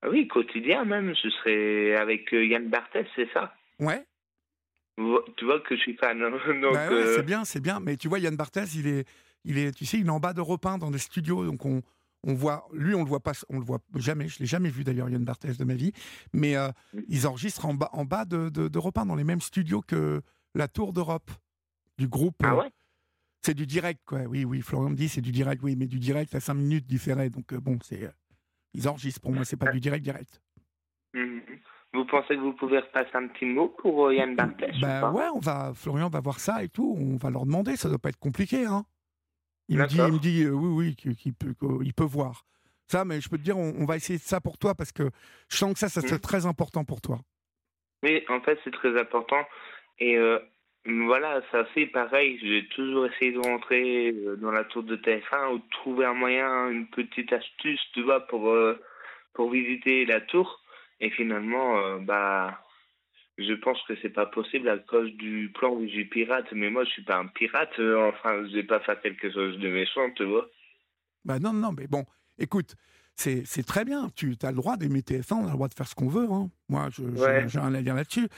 Ah 0.03 0.09
oui, 0.09 0.29
quotidien 0.29 0.85
même, 0.85 1.15
ce 1.15 1.29
serait 1.31 1.97
avec 1.97 2.31
Yann 2.33 2.69
Barthès, 2.69 3.07
c'est 3.17 3.29
ça? 3.33 3.55
Ouais. 3.79 4.05
Tu 5.37 5.45
vois 5.45 5.61
que 5.61 5.77
je 5.77 5.81
suis 5.81 5.97
fan. 5.97 6.23
Hein, 6.23 6.31
donc, 6.61 6.73
bah 6.73 6.89
ouais, 6.89 7.07
c'est 7.15 7.25
bien, 7.25 7.45
c'est 7.45 7.61
bien. 7.61 7.81
Mais 7.81 7.97
tu 7.97 8.09
vois, 8.09 8.19
Yann 8.19 8.37
Barthès, 8.37 8.75
il 8.75 8.87
est, 8.87 9.09
il 9.45 9.59
est, 9.59 9.73
tu 9.73 9.85
sais, 9.85 9.99
il 9.99 10.07
est 10.07 10.11
en 10.11 10.21
bas 10.21 10.33
de 10.33 10.41
1 10.41 10.79
dans 10.79 10.91
des 10.91 10.99
studios, 10.99 11.45
donc 11.45 11.65
on, 11.67 11.83
on 12.23 12.35
voit, 12.35 12.67
lui, 12.73 12.95
on 12.95 13.03
le 13.03 13.09
voit 13.09 13.21
pas, 13.21 13.33
on 13.49 13.59
le 13.59 13.65
voit 13.65 13.81
jamais. 13.97 14.29
Je 14.29 14.39
l'ai 14.39 14.47
jamais 14.47 14.69
vu 14.71 14.85
d'ailleurs, 14.85 15.09
Yann 15.09 15.25
Barthès 15.25 15.57
de 15.59 15.65
ma 15.65 15.75
vie. 15.75 15.93
Mais 16.33 16.57
euh, 16.57 16.69
ils 17.09 17.27
enregistrent 17.27 17.67
en 17.67 17.75
bas, 17.75 17.91
en 17.93 18.05
bas 18.05 18.25
de, 18.25 18.49
de, 18.49 18.69
de 18.69 19.05
dans 19.07 19.17
les 19.17 19.25
mêmes 19.25 19.41
studios 19.41 19.83
que 19.83 20.23
la 20.54 20.69
Tour 20.69 20.92
d'Europe 20.92 21.30
du 21.99 22.09
groupe. 22.09 22.37
Ah 22.42 22.57
ouais? 22.57 22.71
c'est 23.42 23.54
du 23.54 23.66
direct, 23.66 24.00
quoi. 24.04 24.21
Oui, 24.21 24.45
oui. 24.45 24.61
Florian 24.61 24.90
me 24.90 24.97
dit 24.97 25.09
c'est 25.09 25.21
du 25.21 25.33
direct, 25.33 25.62
oui, 25.62 25.76
mais 25.76 25.87
du 25.87 25.99
direct 25.99 26.35
à 26.35 26.40
5 26.40 26.54
minutes 26.54 26.87
différé. 26.87 27.30
Donc 27.30 27.52
euh, 27.52 27.61
bon, 27.61 27.78
c'est 27.83 28.04
euh, 28.04 28.11
ils 28.75 28.88
enregistrent. 28.88 29.21
Pour 29.21 29.33
moi, 29.33 29.45
c'est 29.45 29.57
pas 29.57 29.71
du 29.73 29.80
direct 29.80 30.04
direct. 30.04 30.40
Mhm. 31.14 31.40
Vous 31.92 32.04
pensez 32.04 32.37
que 32.37 32.40
vous 32.40 32.52
pouvez 32.52 32.78
repasser 32.78 33.11
un 33.14 33.26
petit 33.26 33.47
mot 33.47 33.69
pour 33.69 34.12
Yann 34.12 34.37
Barthès 34.37 34.78
Ben 34.80 35.11
ouais, 35.11 35.26
on 35.35 35.40
va, 35.40 35.73
Florian 35.75 36.09
va 36.09 36.21
voir 36.21 36.38
ça 36.38 36.62
et 36.62 36.69
tout. 36.69 36.97
On 36.97 37.16
va 37.16 37.30
leur 37.30 37.47
demander. 37.47 37.76
Ça 37.76 37.88
doit 37.88 37.99
pas 37.99 38.11
être 38.11 38.19
compliqué, 38.19 38.64
hein. 38.64 38.85
Il 39.69 39.78
me 39.78 39.87
dit, 39.87 39.97
il 39.97 40.12
me 40.12 40.19
dit 40.19 40.42
euh, 40.45 40.50
oui, 40.50 40.97
oui, 41.04 41.14
qu'il 41.14 41.33
peut, 41.33 41.54
il 41.83 41.95
peut 41.95 42.04
voir. 42.04 42.45
Ça, 42.88 43.04
mais 43.04 43.21
je 43.21 43.28
peux 43.28 43.38
te 43.38 43.42
dire, 43.42 43.57
on, 43.57 43.85
va 43.87 43.97
essayer 43.97 44.19
ça 44.19 44.40
pour 44.40 44.59
toi 44.59 44.75
parce 44.75 44.90
que 44.90 45.11
je 45.49 45.57
sens 45.57 45.73
que 45.73 45.78
ça, 45.78 45.88
ça 45.88 46.00
serait 46.00 46.16
mm. 46.16 46.21
très 46.21 46.47
important 46.47 46.85
pour 46.85 47.00
toi. 47.00 47.21
Oui, 48.02 48.25
en 48.28 48.40
fait, 48.40 48.59
c'est 48.64 48.73
très 48.73 48.99
important. 49.00 49.45
Et 50.00 50.16
euh, 50.16 50.38
voilà, 50.87 51.42
ça 51.52 51.64
fait 51.66 51.87
pareil. 51.87 52.38
J'ai 52.42 52.66
toujours 52.69 53.07
essayé 53.07 53.33
de 53.33 53.38
rentrer 53.38 54.11
euh, 54.11 54.37
dans 54.37 54.50
la 54.50 54.64
tour 54.64 54.83
de 54.83 54.97
TF1 54.97 55.54
ou 55.54 55.59
de 55.59 55.71
trouver 55.71 56.04
un 56.07 56.14
moyen, 56.14 56.69
une 56.69 56.88
petite 56.88 57.33
astuce, 57.33 57.80
tu 57.92 58.02
vois, 58.02 58.26
pour, 58.26 58.52
pour 59.35 59.50
visiter 59.50 60.04
la 60.07 60.21
tour. 60.21 60.61
Et 61.00 61.11
finalement, 61.11 61.99
bah, 62.00 62.61
je 63.40 63.54
pense 63.54 63.80
que 63.85 63.95
c'est 64.02 64.11
pas 64.11 64.26
possible 64.26 64.69
à 64.69 64.78
cause 64.78 65.11
du 65.12 65.50
plan 65.54 65.71
où 65.71 65.87
j'ai 65.88 66.04
pirate. 66.04 66.47
Mais 66.52 66.71
moi, 66.71 66.85
je 66.85 66.90
suis 66.90 67.02
pas 67.02 67.16
un 67.16 67.26
pirate. 67.26 67.73
Euh, 67.78 68.09
enfin, 68.09 68.45
je 68.47 68.54
vais 68.54 68.62
pas 68.62 68.80
faire 68.80 69.00
quelque 69.00 69.30
chose 69.33 69.59
de 69.59 69.69
méchant, 69.69 70.11
tu 70.16 70.25
vois. 70.25 70.49
Bah 71.25 71.38
non, 71.38 71.52
non, 71.52 71.73
mais 71.73 71.87
bon, 71.87 72.04
écoute, 72.38 72.76
c'est, 73.21 73.67
très 73.67 73.85
bien. 73.85 74.09
Tu 74.15 74.37
as 74.43 74.50
le 74.50 74.57
droit 74.57 74.77
d'aimer 74.77 75.00
TF1, 75.00 75.35
on 75.35 75.43
a 75.45 75.47
le 75.47 75.53
droit 75.53 75.69
de 75.69 75.75
faire 75.75 75.87
ce 75.87 75.95
qu'on 75.95 76.09
veut. 76.09 76.31
Hein. 76.31 76.50
Moi, 76.69 76.89
j'ai 76.91 77.61
rien 77.61 77.75
à 77.75 77.83
dire 77.83 77.95
là-dessus. 77.95 78.29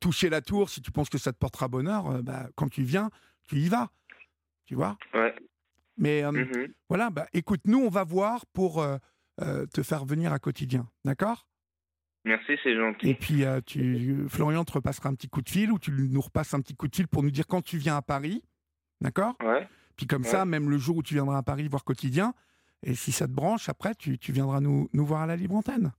Toucher 0.00 0.28
la 0.30 0.40
tour, 0.40 0.68
si 0.68 0.82
tu 0.82 0.90
penses 0.90 1.08
que 1.08 1.18
ça 1.18 1.32
te 1.32 1.38
portera 1.38 1.68
bonheur, 1.68 2.06
euh, 2.10 2.22
bah, 2.22 2.48
quand 2.56 2.68
tu 2.68 2.82
viens, 2.82 3.10
tu 3.48 3.56
y 3.56 3.68
vas. 3.68 3.90
Tu 4.66 4.74
vois? 4.74 4.96
Ouais. 5.14 5.34
Mais 5.96 6.24
euh, 6.24 6.32
mm-hmm. 6.32 6.72
voilà, 6.88 7.10
bah, 7.10 7.26
écoute, 7.32 7.60
nous, 7.66 7.78
on 7.78 7.90
va 7.90 8.04
voir 8.04 8.46
pour 8.46 8.84
te 9.38 9.82
faire 9.82 10.04
venir 10.04 10.32
à 10.32 10.38
quotidien. 10.38 10.88
D'accord? 11.04 11.46
Merci, 12.24 12.52
c'est 12.62 12.76
gentil. 12.76 13.10
Et 13.10 13.14
puis, 13.14 13.44
euh, 13.44 13.60
tu, 13.64 14.26
Florian 14.28 14.64
te 14.64 14.72
repassera 14.72 15.08
un 15.08 15.14
petit 15.14 15.28
coup 15.28 15.42
de 15.42 15.48
fil 15.48 15.72
ou 15.72 15.78
tu 15.78 15.90
nous 15.90 16.20
repasses 16.20 16.54
un 16.54 16.60
petit 16.60 16.76
coup 16.76 16.86
de 16.86 16.94
fil 16.94 17.08
pour 17.08 17.22
nous 17.22 17.30
dire 17.30 17.46
quand 17.46 17.62
tu 17.62 17.78
viens 17.78 17.96
à 17.96 18.02
Paris. 18.02 18.44
D'accord? 19.00 19.36
Ouais. 19.42 19.68
Puis 19.96 20.06
comme 20.06 20.24
ça, 20.24 20.44
même 20.44 20.70
le 20.70 20.78
jour 20.78 20.98
où 20.98 21.02
tu 21.02 21.14
viendras 21.14 21.38
à 21.38 21.42
Paris 21.42 21.66
voir 21.68 21.84
quotidien, 21.84 22.34
et 22.82 22.94
si 22.94 23.12
ça 23.12 23.26
te 23.26 23.32
branche, 23.32 23.68
après, 23.68 23.94
tu, 23.94 24.18
tu 24.18 24.32
viendras 24.32 24.60
nous, 24.60 24.88
nous 24.92 25.04
voir 25.04 25.22
à 25.22 25.26
la 25.26 25.36
libre 25.36 25.56
antenne. 25.56 25.92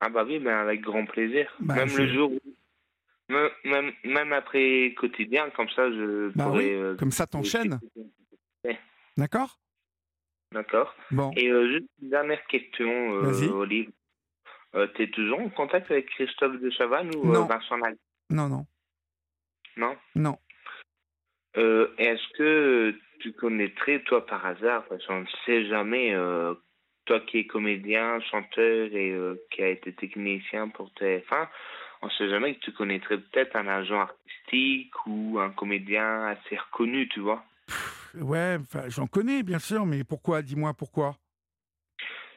Ah 0.00 0.08
bah 0.08 0.24
oui, 0.26 0.38
ben 0.40 0.56
avec 0.56 0.80
grand 0.80 1.06
plaisir. 1.06 1.52
Bah, 1.60 1.74
même 1.76 1.96
le 1.96 2.12
jour 2.12 2.32
même, 3.64 3.92
même, 4.04 4.32
après 4.32 4.94
quotidien, 4.98 5.48
comme 5.50 5.68
ça, 5.70 5.90
je 5.90 6.30
bah 6.34 6.44
pourrais, 6.44 6.64
oui, 6.64 6.72
euh, 6.74 6.96
comme 6.96 7.12
ça, 7.12 7.26
t'enchaînes. 7.26 7.80
D'accord? 9.16 9.58
D'accord. 10.52 10.94
Bon. 11.10 11.30
Et 11.36 11.48
euh, 11.48 11.72
juste 11.72 11.88
une 12.02 12.10
dernière 12.10 12.44
question, 12.46 13.10
Olive. 13.54 13.90
Euh, 14.74 14.86
tu 14.94 15.02
es 15.02 15.10
toujours 15.10 15.40
en 15.40 15.50
contact 15.50 15.90
avec 15.90 16.08
Christophe 16.10 16.58
de 16.60 16.70
Chavannes 16.70 17.10
ou 17.16 17.34
euh, 17.34 17.44
Vincent 17.44 17.76
Non, 18.30 18.48
non. 18.48 18.66
Non? 19.76 19.96
Non. 20.14 20.38
Euh, 21.58 21.94
est-ce 21.98 22.38
que 22.38 22.98
tu 23.22 23.32
connaîtrais, 23.32 24.00
toi, 24.00 24.26
par 24.26 24.44
hasard, 24.44 24.84
parce 24.88 25.06
qu'on 25.06 25.20
ne 25.20 25.26
sait 25.46 25.66
jamais, 25.66 26.14
toi 27.06 27.20
qui 27.20 27.38
es 27.38 27.46
comédien, 27.46 28.20
chanteur 28.20 28.88
et 28.92 29.16
qui 29.50 29.62
a 29.62 29.68
été 29.68 29.92
technicien 29.92 30.68
pour 30.68 30.90
TF1, 31.00 31.48
on 32.02 32.06
ne 32.06 32.12
sait 32.12 32.28
jamais 32.28 32.54
que 32.56 32.60
tu 32.60 32.72
connaîtrais 32.72 33.18
peut-être 33.18 33.54
un 33.54 33.68
agent 33.68 34.00
artistique 34.00 34.92
ou 35.06 35.38
un 35.38 35.50
comédien 35.50 36.26
assez 36.26 36.56
reconnu, 36.56 37.08
tu 37.08 37.20
vois? 37.20 37.44
Ouais, 38.20 38.58
j'en 38.88 39.06
connais, 39.06 39.42
bien 39.42 39.58
sûr, 39.58 39.86
mais 39.86 40.04
pourquoi? 40.04 40.42
Dis-moi 40.42 40.74
pourquoi 40.74 41.16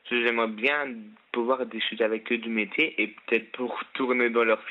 j'aimerais 0.10 0.48
bien 0.48 0.88
pouvoir 1.32 1.66
discuter 1.66 2.04
avec 2.04 2.32
eux 2.32 2.38
du 2.38 2.50
métier 2.50 3.02
et 3.02 3.08
peut-être 3.08 3.52
pour 3.52 3.78
tourner 3.94 4.30
dans 4.30 4.44
leur 4.44 4.64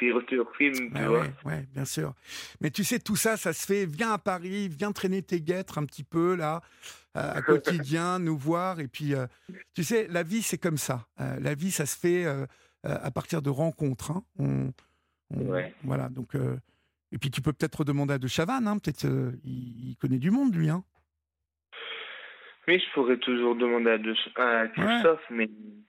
film. 0.57 0.89
Vois. 0.95 1.27
Ouais, 1.45 1.67
bien 1.75 1.85
sûr. 1.85 2.15
Mais 2.61 2.71
tu 2.71 2.85
sais, 2.85 2.99
tout 2.99 3.17
ça, 3.17 3.37
ça 3.37 3.53
se 3.53 3.67
fait. 3.67 3.85
Viens 3.85 4.13
à 4.13 4.19
Paris, 4.19 4.69
viens 4.69 4.93
traîner 4.93 5.23
tes 5.23 5.41
guêtres 5.41 5.79
un 5.79 5.85
petit 5.85 6.05
peu 6.05 6.35
là, 6.35 6.63
euh, 7.17 7.35
à 7.35 7.43
quotidien, 7.43 8.19
nous 8.19 8.39
voir. 8.39 8.81
Et 8.81 8.89
puis, 8.89 9.15
euh, 9.15 9.27
tu 9.75 9.85
sais, 9.85 10.07
la 10.09 10.23
vie, 10.23 10.43
c'est 10.43 10.59
comme 10.59 10.79
ça. 10.79 11.07
Euh, 11.21 11.39
la 11.41 11.55
vie, 11.55 11.71
ça 11.71 11.85
se 11.85 11.97
fait 11.99 12.27
à 12.83 13.11
partir 13.11 13.43
de 13.43 13.51
rencontres. 13.51 14.11
Hein. 14.11 14.25
On, 14.39 14.73
Voilà, 15.83 16.09
donc. 16.09 16.35
et 17.13 17.19
puis, 17.19 17.31
tu 17.31 17.43
peux 17.43 17.53
peut-être 17.53 17.85
demander 17.85 18.15
à 18.15 18.19
De 18.19 18.29
Chavannes. 18.29 18.69
Hein. 18.69 18.79
peut-être 18.79 19.07
il, 19.45 19.91
il, 19.91 19.97
connaît 19.97 20.19
du 20.19 20.31
monde, 20.31 20.55
lui. 20.55 20.71
Hein. 20.71 20.85
Oui, 22.67 22.79
je 22.79 22.93
pourrais 22.95 23.19
toujours 23.19 23.57
demander 23.57 23.91
à, 24.37 24.69
Christophe, 24.69 25.25
mais 25.31 25.45
il 25.45 25.85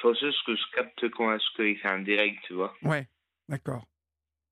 faut 0.00 0.14
juste 0.14 0.44
que 0.44 0.56
je 0.56 0.62
capte 0.74 1.08
quand 1.10 1.32
est-ce 1.32 1.56
qu'il 1.56 1.78
fait 1.78 1.88
un 1.88 2.00
direct, 2.00 2.38
tu 2.46 2.54
vois. 2.54 2.74
Ouais, 2.82 3.06
d'accord. 3.48 3.84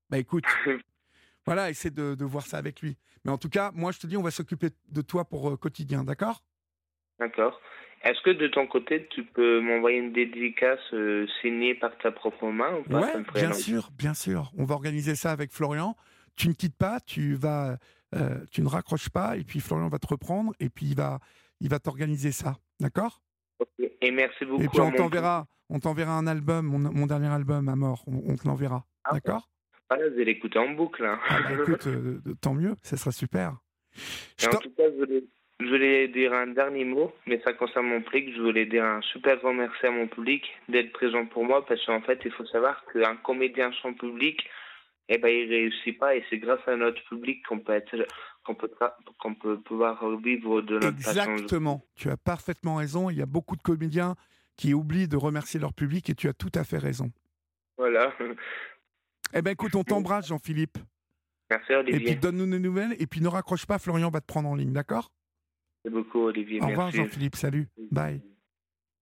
Bah 0.09 0.17
écoute, 0.17 0.45
voilà, 1.45 1.69
essaie 1.69 1.89
de, 1.89 2.15
de, 2.15 2.25
voir 2.25 2.45
ça 2.45 2.57
avec 2.57 2.81
lui. 2.81 2.97
Mais 3.23 3.31
en 3.31 3.37
tout 3.37 3.49
cas, 3.49 3.71
moi 3.73 3.91
je 3.91 3.99
te 3.99 4.07
dis, 4.07 4.17
on 4.17 4.21
va 4.21 4.31
s'occuper 4.31 4.69
de 4.89 5.01
toi 5.01 5.25
pour 5.25 5.49
euh, 5.49 5.57
quotidien, 5.57 6.03
d'accord? 6.03 6.43
D'accord. 7.19 7.59
Est-ce 8.03 8.21
que 8.21 8.29
de 8.29 8.47
ton 8.47 8.67
côté, 8.67 9.07
tu 9.09 9.23
peux 9.23 9.59
m'envoyer 9.61 9.97
une 9.97 10.13
dédicace 10.13 10.79
euh, 10.93 11.25
signée 11.41 11.73
par 11.73 11.97
ta 11.97 12.11
propre 12.11 12.45
main 12.47 12.75
ou 12.75 12.83
pas? 12.83 12.99
Ouais, 12.99 13.23
bien 13.33 13.51
sûr, 13.53 13.89
bien 13.97 14.13
sûr. 14.13 14.51
On 14.57 14.63
va 14.63 14.75
organiser 14.75 15.15
ça 15.15 15.31
avec 15.31 15.51
Florian. 15.51 15.95
Tu 16.35 16.47
ne 16.47 16.53
quittes 16.53 16.77
pas, 16.77 16.99
tu 16.99 17.33
vas, 17.33 17.77
euh, 18.13 18.45
tu 18.51 18.61
ne 18.61 18.67
raccroches 18.67 19.09
pas, 19.09 19.37
et 19.37 19.43
puis 19.43 19.59
Florian 19.59 19.87
va 19.87 19.97
te 19.97 20.07
reprendre, 20.07 20.53
et 20.59 20.69
puis 20.69 20.87
il 20.87 20.95
va, 20.95 21.19
il 21.61 21.69
va 21.69 21.79
t'organiser 21.79 22.31
ça, 22.31 22.57
d'accord? 22.79 23.21
Et 24.01 24.11
merci 24.11 24.45
beaucoup. 24.45 24.63
Et 24.63 24.67
puis 24.67 24.81
on 24.81 24.91
t'enverra, 24.91 25.47
on 25.69 25.79
t'enverra 25.79 26.13
un 26.13 26.27
album, 26.27 26.65
mon, 26.65 27.07
dernier 27.07 27.27
album 27.27 27.69
à 27.69 27.75
mort, 27.75 28.03
on, 28.07 28.35
te 28.35 28.47
l'enverra, 28.47 28.85
ah, 29.03 29.13
d'accord? 29.13 29.49
Ah, 29.89 29.95
vous 29.97 30.03
allez 30.03 30.25
l'écouter 30.25 30.59
en 30.59 30.69
boucle. 30.69 31.05
Hein. 31.05 31.19
Ah, 31.29 31.39
bah, 31.41 31.49
écoute, 31.61 31.87
euh, 31.87 32.19
tant 32.41 32.53
mieux, 32.53 32.75
ça 32.83 32.97
sera 32.97 33.11
super. 33.11 33.57
en 34.45 34.57
tout 34.57 34.69
cas, 34.71 34.83
je 35.59 35.65
voulais, 35.69 36.07
dire 36.09 36.33
un 36.33 36.47
dernier 36.47 36.83
mot, 36.83 37.13
mais 37.25 37.41
ça 37.45 37.53
concerne 37.53 37.87
mon 37.87 38.01
public. 38.01 38.33
Je 38.35 38.41
voulais 38.41 38.65
dire 38.65 38.83
un 38.83 39.01
super 39.01 39.37
grand 39.37 39.53
merci 39.53 39.85
à 39.85 39.91
mon 39.91 40.07
public 40.07 40.43
d'être 40.67 40.91
présent 40.91 41.25
pour 41.25 41.45
moi, 41.45 41.65
parce 41.65 41.83
qu'en 41.85 42.01
fait, 42.01 42.19
il 42.25 42.31
faut 42.31 42.45
savoir 42.45 42.83
qu'un 42.91 43.15
comédien 43.15 43.71
sans 43.81 43.93
public, 43.93 44.45
eh 45.07 45.17
ben, 45.17 45.29
il 45.29 45.49
réussit 45.49 45.97
pas, 45.97 46.15
et 46.15 46.23
c'est 46.29 46.39
grâce 46.39 46.65
à 46.67 46.75
notre 46.75 47.03
public 47.07 47.45
qu'on 47.47 47.59
peut 47.59 47.73
être 47.73 47.95
qu'on 48.43 48.55
peut, 48.55 48.69
qu'on 49.19 49.35
peut 49.35 49.59
pouvoir 49.59 50.17
vivre 50.17 50.61
de 50.61 50.75
notre 50.75 50.87
Exactement. 50.87 51.83
Tu 51.95 52.09
as 52.09 52.17
parfaitement 52.17 52.75
raison. 52.75 53.09
Il 53.09 53.17
y 53.17 53.21
a 53.21 53.25
beaucoup 53.25 53.55
de 53.55 53.61
comédiens 53.61 54.15
qui 54.55 54.73
oublient 54.73 55.07
de 55.07 55.17
remercier 55.17 55.59
leur 55.59 55.73
public 55.73 56.09
et 56.09 56.15
tu 56.15 56.27
as 56.27 56.33
tout 56.33 56.51
à 56.53 56.63
fait 56.63 56.77
raison. 56.77 57.11
Voilà. 57.77 58.13
Eh 59.33 59.41
bien, 59.41 59.53
écoute, 59.53 59.75
on 59.75 59.83
t'embrasse, 59.83 60.27
Jean-Philippe. 60.27 60.77
Merci, 61.49 61.73
Olivier. 61.73 62.01
Et 62.01 62.03
puis, 62.03 62.15
donne-nous 62.15 62.45
des 62.45 62.59
nouvelles. 62.59 62.95
Et 62.99 63.07
puis, 63.07 63.21
ne 63.21 63.27
raccroche 63.27 63.65
pas, 63.65 63.79
Florian 63.79 64.09
va 64.09 64.21
te 64.21 64.27
prendre 64.27 64.47
en 64.47 64.55
ligne, 64.55 64.71
d'accord? 64.71 65.11
Merci 65.83 65.95
beaucoup, 65.95 66.21
Olivier. 66.21 66.61
Au 66.61 66.67
revoir, 66.67 66.91
Jean-Philippe. 66.91 67.35
Salut. 67.35 67.67
Bye. 67.91 68.21